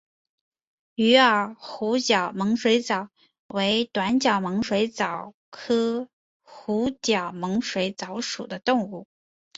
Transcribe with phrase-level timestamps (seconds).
[0.95, 3.11] 鱼饵湖角猛水蚤
[3.45, 6.09] 为短角猛水蚤科
[6.41, 9.05] 湖角猛水蚤属的动物。